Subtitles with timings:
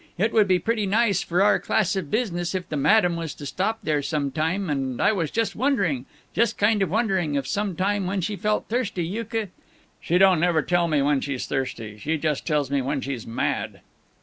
[0.17, 3.45] It would be pretty nice for our class of business if the Madam was to
[3.45, 8.07] stop there some time, and I was just wondering, just kinda wondering, if some time
[8.07, 9.49] when she felt thirsty you c"
[10.01, 11.99] "She don't never tell me when she's thirsty.
[11.99, 13.81] She just tells me when she's mad."